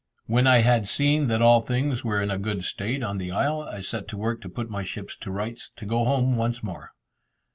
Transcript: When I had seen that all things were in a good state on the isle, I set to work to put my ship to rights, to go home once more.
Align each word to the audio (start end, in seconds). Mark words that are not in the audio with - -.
When 0.25 0.47
I 0.47 0.61
had 0.61 0.87
seen 0.87 1.27
that 1.27 1.43
all 1.43 1.61
things 1.61 2.03
were 2.03 2.23
in 2.23 2.31
a 2.31 2.39
good 2.39 2.63
state 2.63 3.03
on 3.03 3.19
the 3.19 3.31
isle, 3.31 3.61
I 3.61 3.81
set 3.81 4.07
to 4.07 4.17
work 4.17 4.41
to 4.41 4.49
put 4.49 4.67
my 4.67 4.81
ship 4.81 5.11
to 5.21 5.29
rights, 5.29 5.69
to 5.75 5.85
go 5.85 6.05
home 6.05 6.35
once 6.37 6.63
more. 6.63 6.93